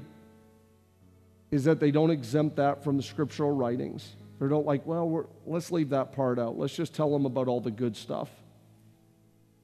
[1.51, 4.15] is that they don't exempt that from the scriptural writings.
[4.39, 6.57] They don't like, well, let's leave that part out.
[6.57, 8.29] Let's just tell them about all the good stuff.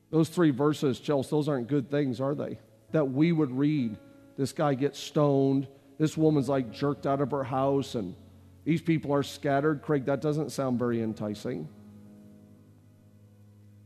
[0.09, 2.59] Those three verses, Chelsea, those aren't good things, are they?
[2.91, 3.97] That we would read
[4.37, 8.15] this guy gets stoned, this woman's like jerked out of her house, and
[8.63, 9.81] these people are scattered.
[9.81, 11.67] Craig, that doesn't sound very enticing.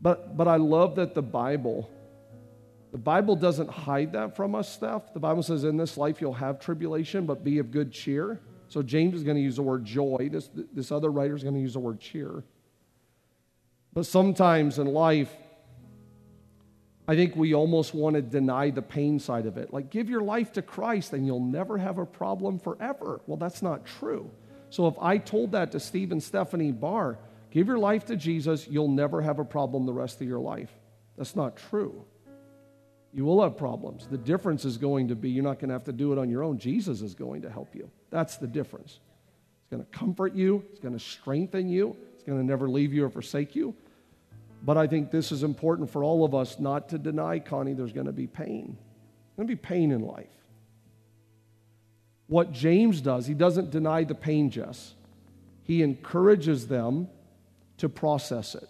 [0.02, 1.90] But, but I love that the Bible,
[2.92, 5.14] the Bible doesn't hide that from us Steph.
[5.14, 8.40] The Bible says, in this life you'll have tribulation, but be of good cheer.
[8.68, 10.30] So James is going to use the word joy.
[10.32, 12.44] This, this other writer is going to use the word cheer.
[13.94, 15.32] But sometimes in life,
[17.08, 19.72] I think we almost want to deny the pain side of it.
[19.72, 23.22] Like, give your life to Christ and you'll never have a problem forever.
[23.28, 24.30] Well, that's not true.
[24.76, 27.18] So, if I told that to Steve and Stephanie Barr,
[27.50, 30.70] give your life to Jesus, you'll never have a problem the rest of your life.
[31.16, 32.04] That's not true.
[33.14, 34.06] You will have problems.
[34.06, 36.30] The difference is going to be you're not going to have to do it on
[36.30, 36.58] your own.
[36.58, 37.90] Jesus is going to help you.
[38.10, 39.00] That's the difference.
[39.62, 42.92] It's going to comfort you, it's going to strengthen you, it's going to never leave
[42.92, 43.74] you or forsake you.
[44.62, 47.94] But I think this is important for all of us not to deny, Connie, there's
[47.94, 48.76] going to be pain.
[48.76, 50.28] There's going to be pain in life.
[52.28, 54.94] What James does, he doesn't deny the pain, Jess.
[55.64, 57.08] He encourages them
[57.78, 58.70] to process it.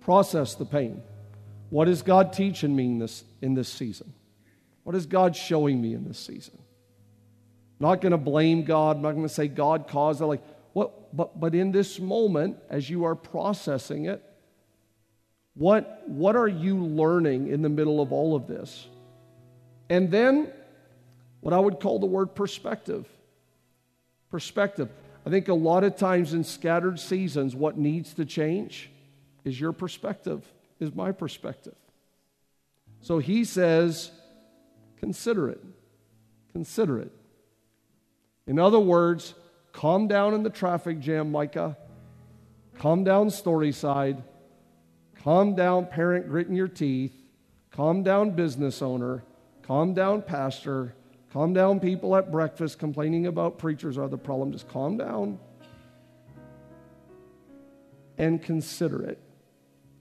[0.00, 1.02] Process the pain.
[1.70, 4.12] What is God teaching me in this, in this season?
[4.82, 6.58] What is God showing me in this season?
[7.80, 8.96] I'm not going to blame God.
[8.96, 10.26] I'm not going to say God caused it.
[10.26, 14.22] Like, what, but, but in this moment, as you are processing it,
[15.54, 18.86] what, what are you learning in the middle of all of this?
[19.88, 20.52] And then,
[21.44, 23.06] what I would call the word perspective.
[24.30, 24.88] Perspective.
[25.24, 28.90] I think a lot of times in scattered seasons, what needs to change
[29.44, 30.44] is your perspective,
[30.80, 31.76] is my perspective.
[33.00, 34.10] So he says,
[34.96, 35.62] consider it.
[36.52, 37.12] Consider it.
[38.46, 39.34] In other words,
[39.74, 41.76] Calm down in the traffic jam, Micah.
[42.78, 44.22] Calm down, Storyside.
[45.22, 47.12] Calm down, parent gritting your teeth.
[47.72, 49.24] Calm down, business owner.
[49.62, 50.94] Calm down, pastor.
[51.34, 54.52] Calm down, people at breakfast complaining about preachers are the problem.
[54.52, 55.40] Just calm down
[58.16, 59.18] and consider it.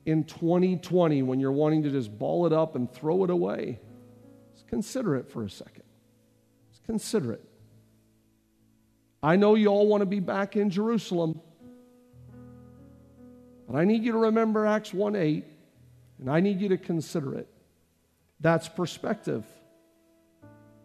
[0.06, 3.80] In 2020, when you're wanting to just ball it up and throw it away,
[4.54, 5.82] just consider it for a second.
[6.70, 7.44] Just consider it.
[9.24, 11.42] I know you all want to be back in Jerusalem.
[13.68, 15.46] But I need you to remember Acts 1 8,
[16.20, 17.48] and I need you to consider it.
[18.40, 19.44] That's perspective.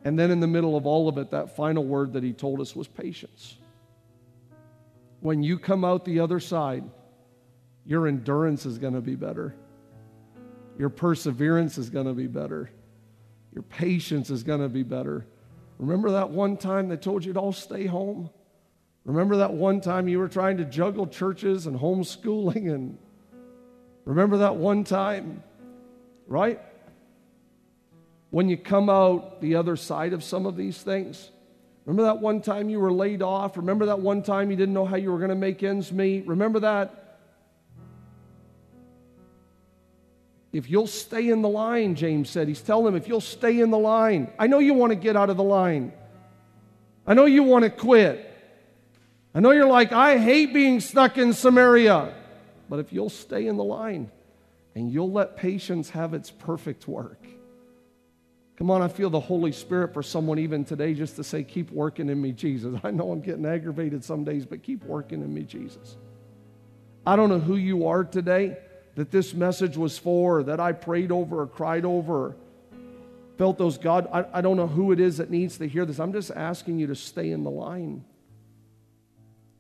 [0.05, 2.61] And then in the middle of all of it, that final word that he told
[2.61, 3.57] us was patience.
[5.21, 6.85] When you come out the other side,
[7.85, 9.55] your endurance is going to be better.
[10.79, 12.71] Your perseverance is going to be better.
[13.53, 15.27] Your patience is going to be better.
[15.79, 18.31] Remember that one time they told you to all stay home?
[19.05, 22.73] Remember that one time you were trying to juggle churches and homeschooling?
[22.73, 22.99] And
[24.05, 25.43] remember that one time,
[26.27, 26.61] right?
[28.31, 31.31] When you come out the other side of some of these things.
[31.85, 33.57] Remember that one time you were laid off?
[33.57, 36.27] Remember that one time you didn't know how you were going to make ends meet?
[36.27, 37.09] Remember that
[40.53, 43.71] If you'll stay in the line, James said, he's telling them, if you'll stay in
[43.71, 45.93] the line, I know you want to get out of the line.
[47.07, 48.25] I know you want to quit.
[49.35, 52.15] I know you're like, I hate being stuck in Samaria.
[52.69, 54.11] But if you'll stay in the line
[54.75, 57.23] and you'll let patience have its perfect work,
[58.59, 61.71] Come on, I feel the Holy Spirit for someone even today just to say, Keep
[61.71, 62.75] working in me, Jesus.
[62.85, 65.97] I know I'm getting aggravated some days, but keep working in me, Jesus.
[67.07, 68.59] I don't know who you are today
[68.97, 72.35] that this message was for, that I prayed over or cried over,
[73.37, 76.01] felt those God, I, I don't know who it is that needs to hear this.
[76.01, 78.05] I'm just asking you to stay in the line.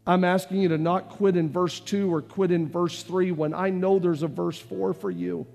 [0.05, 3.55] I'm asking you to not quit in verse 2 or quit in verse 3 when
[3.55, 5.47] I know there's a verse 4 for you.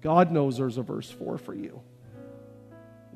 [0.00, 1.80] God knows there's a verse 4 for you.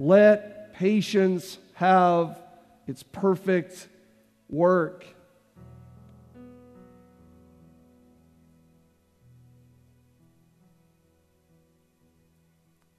[0.00, 2.40] Let patience have
[2.86, 3.86] its perfect
[4.48, 5.04] work.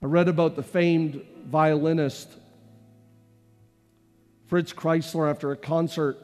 [0.04, 2.30] I read about the famed violinist
[4.46, 6.18] Fritz Kreisler after a concert.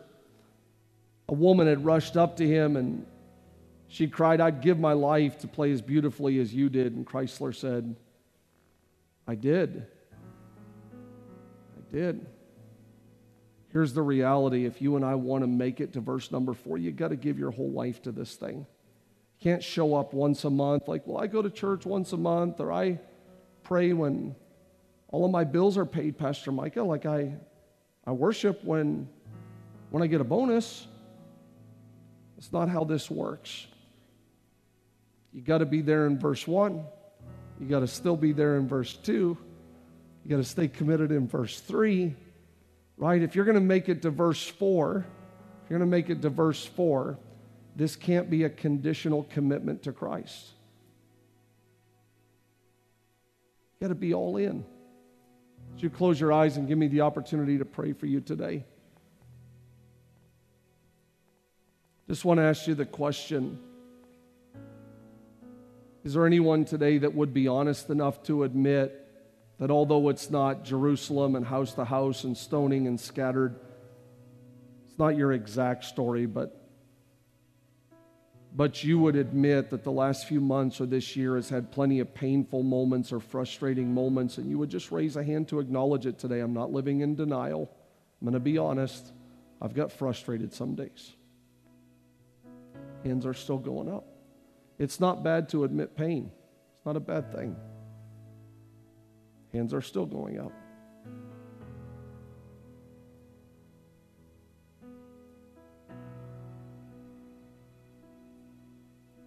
[1.28, 3.04] A woman had rushed up to him and
[3.88, 6.94] she cried, I'd give my life to play as beautifully as you did.
[6.96, 7.96] And Kreisler said,
[9.28, 9.88] I did.
[11.92, 12.26] Did.
[13.70, 16.78] Here's the reality if you and I want to make it to verse number four,
[16.78, 18.60] you got to give your whole life to this thing.
[18.60, 22.18] You can't show up once a month like, well, I go to church once a
[22.18, 23.00] month or I
[23.64, 24.36] pray when
[25.10, 26.84] all of my bills are paid, Pastor Micah.
[26.84, 27.34] Like I,
[28.06, 29.08] I worship when,
[29.92, 30.88] when I get a bonus.
[32.38, 33.68] It's not how this works.
[35.34, 36.84] You got to be there in verse 1.
[37.60, 39.38] You got to still be there in verse 2.
[40.28, 42.14] You got to stay committed in verse 3,
[42.98, 43.22] right?
[43.22, 44.98] If you're going to make it to verse 4,
[45.64, 47.18] if you're going to make it to verse 4,
[47.78, 50.48] this can't be a conditional commitment to Christ.
[53.80, 54.66] You got to be all in.
[55.72, 58.66] Would you close your eyes and give me the opportunity to pray for you today?
[62.10, 63.60] Just want to ask you the question
[66.04, 69.07] Is there anyone today that would be honest enough to admit
[69.60, 73.60] that although it's not Jerusalem and house to house and stoning and scattered,
[74.88, 76.58] it's not your exact story, but
[78.58, 82.00] but you would admit that the last few months or this year has had plenty
[82.00, 86.08] of painful moments or frustrating moments, and you would just raise a hand to acknowledge
[86.08, 86.40] it today.
[86.40, 87.70] I'm not living in denial.
[88.20, 89.12] I'm going to be honest.
[89.62, 91.14] I've got frustrated some days.
[93.04, 94.06] Hands are still going up.
[94.80, 96.32] It's not bad to admit pain,
[96.78, 97.56] it's not a bad thing.
[99.54, 100.52] Hands are still going up.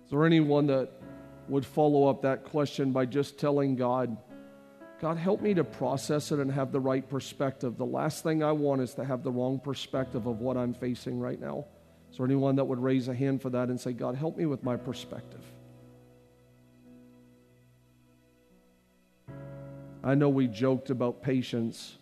[0.04, 0.90] Is there anyone that
[1.48, 4.16] would follow up that question by just telling God,
[5.00, 7.76] God, help me to process it and have the right perspective?
[7.76, 11.20] The last thing I want is to have the wrong perspective of what I'm facing
[11.20, 11.64] right now.
[12.10, 14.46] Is there anyone that would raise a hand for that and say, God, help me
[14.46, 15.44] with my perspective?
[20.02, 21.98] I know we joked about patience.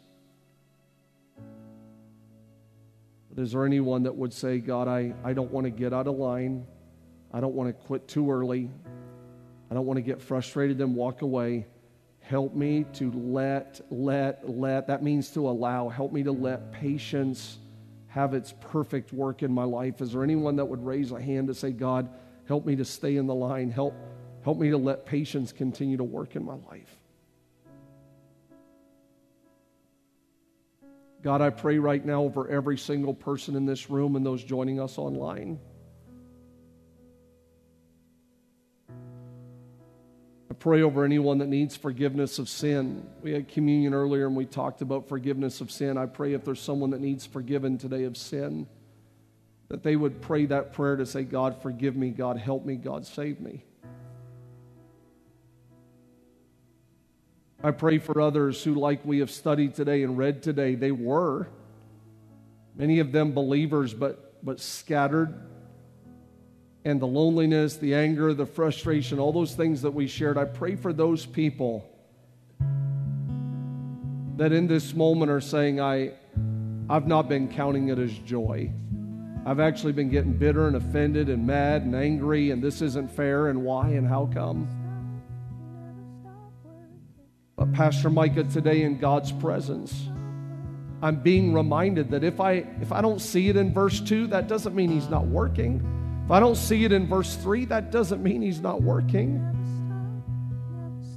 [3.34, 6.06] But is there anyone that would say, God, I, I don't want to get out
[6.06, 6.66] of line?
[7.32, 8.70] I don't want to quit too early.
[9.70, 11.66] I don't want to get frustrated and walk away.
[12.20, 14.86] Help me to let, let, let.
[14.86, 15.88] That means to allow.
[15.88, 17.58] Help me to let patience
[18.06, 20.00] have its perfect work in my life.
[20.00, 22.08] Is there anyone that would raise a hand to say, God,
[22.46, 23.70] help me to stay in the line?
[23.70, 23.94] Help,
[24.42, 26.98] help me to let patience continue to work in my life.
[31.22, 34.80] God, I pray right now over every single person in this room and those joining
[34.80, 35.58] us online.
[40.50, 43.04] I pray over anyone that needs forgiveness of sin.
[43.20, 45.98] We had communion earlier and we talked about forgiveness of sin.
[45.98, 48.68] I pray if there's someone that needs forgiven today of sin,
[49.68, 53.06] that they would pray that prayer to say, God, forgive me, God, help me, God,
[53.06, 53.64] save me.
[57.62, 61.48] I pray for others who, like we have studied today and read today, they were,
[62.76, 65.34] many of them believers, but, but scattered
[66.84, 70.38] and the loneliness, the anger, the frustration, all those things that we shared.
[70.38, 71.84] I pray for those people
[74.36, 76.12] that in this moment are saying, I,
[76.88, 78.70] I've not been counting it as joy.
[79.44, 83.48] I've actually been getting bitter and offended and mad and angry, and this isn't fair,
[83.48, 84.68] and why and how come.
[87.58, 90.08] But, Pastor Micah, today in God's presence,
[91.02, 94.48] I'm being reminded that if I, if I don't see it in verse 2, that
[94.48, 95.96] doesn't mean He's not working.
[96.28, 99.40] If I don't see it in verse 3, that doesn't mean he's not working.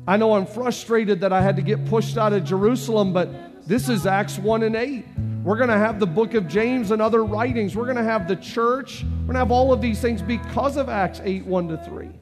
[0.07, 3.89] I know I'm frustrated that I had to get pushed out of Jerusalem, but this
[3.89, 5.05] is Acts 1 and 8.
[5.43, 7.75] We're going to have the book of James and other writings.
[7.75, 9.03] We're going to have the church.
[9.03, 12.20] We're going to have all of these things because of Acts 8 1 to 3.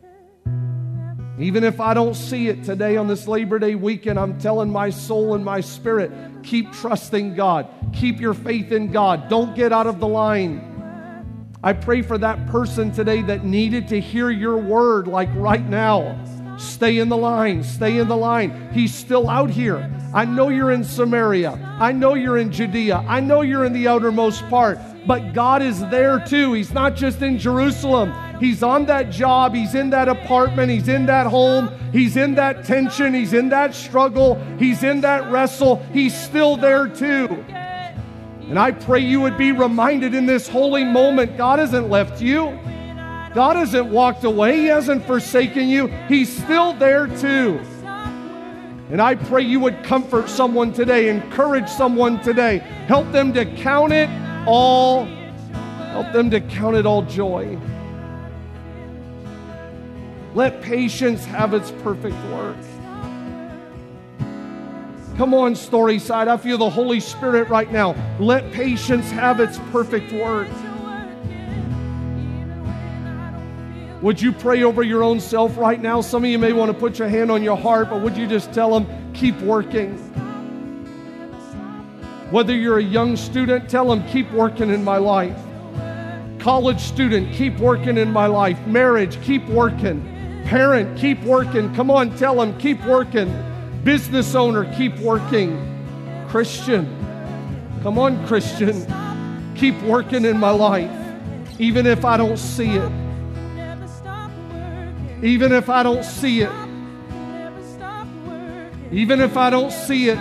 [1.40, 4.90] Even if I don't see it today on this Labor Day weekend, I'm telling my
[4.90, 6.12] soul and my spirit
[6.44, 9.30] keep trusting God, keep your faith in God.
[9.30, 10.66] Don't get out of the line.
[11.64, 16.18] I pray for that person today that needed to hear your word, like right now.
[16.58, 18.70] Stay in the line, stay in the line.
[18.74, 19.90] He's still out here.
[20.14, 21.52] I know you're in Samaria.
[21.80, 23.06] I know you're in Judea.
[23.08, 24.78] I know you're in the outermost part.
[25.08, 26.52] But God is there too.
[26.52, 28.12] He's not just in Jerusalem.
[28.40, 29.54] He's on that job.
[29.54, 30.72] He's in that apartment.
[30.72, 31.70] He's in that home.
[31.92, 33.14] He's in that tension.
[33.14, 34.36] He's in that struggle.
[34.58, 35.78] He's in that wrestle.
[35.94, 37.28] He's still there too.
[38.50, 42.58] And I pray you would be reminded in this holy moment God hasn't left you.
[43.34, 44.58] God hasn't walked away.
[44.58, 45.88] He hasn't forsaken you.
[46.08, 47.60] He's still there too.
[48.90, 53.94] And I pray you would comfort someone today, encourage someone today, help them to count
[53.94, 54.10] it
[54.48, 57.56] all, help them to count it all joy.
[60.40, 62.56] Let patience have its perfect work.
[65.18, 66.30] Come on, Storyside.
[66.30, 67.94] I feel the Holy Spirit right now.
[68.22, 70.48] Let patience have its perfect work.
[74.02, 76.00] Would you pray over your own self right now?
[76.00, 78.26] Some of you may want to put your hand on your heart, but would you
[78.26, 79.98] just tell them, keep working?
[82.32, 85.38] Whether you're a young student, tell them, keep working in my life.
[86.40, 88.58] College student, keep working in my life.
[88.68, 90.16] Marriage, keep working.
[90.50, 91.72] Parent, keep working.
[91.76, 93.32] Come on, tell them, keep working.
[93.84, 96.26] Business owner, keep working.
[96.28, 96.88] Christian,
[97.84, 98.84] come on, Christian,
[99.56, 100.90] keep working in my life,
[101.60, 102.92] even if I don't see it.
[105.22, 106.52] Even if I don't see it.
[108.92, 110.18] Even if I don't see it.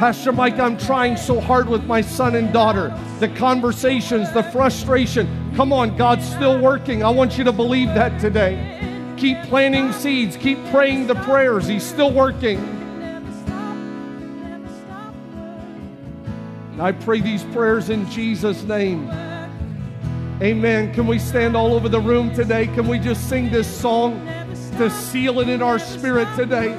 [0.00, 2.92] Pastor Mike, I'm trying so hard with my son and daughter.
[3.20, 5.41] The conversations, the frustration.
[5.54, 7.04] Come on, God's still working.
[7.04, 8.80] I want you to believe that today.
[9.18, 11.66] Keep planting seeds, keep praying the prayers.
[11.66, 12.58] He's still working.
[16.80, 19.10] I pray these prayers in Jesus' name.
[20.40, 20.92] Amen.
[20.94, 22.66] Can we stand all over the room today?
[22.68, 24.26] Can we just sing this song
[24.78, 26.70] to seal it in our spirit today?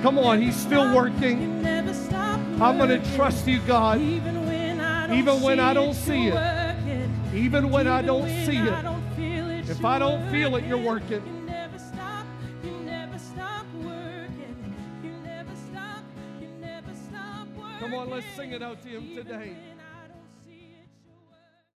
[0.00, 1.66] Come on, He's still working.
[2.62, 4.00] I'm going to trust you, God.
[4.00, 4.46] Even
[5.42, 6.63] when I don't see it.
[7.34, 9.68] Even when I don't see it.
[9.68, 11.22] If I don't feel it, you're working.
[17.80, 19.56] Come on, let's sing it out to Him today.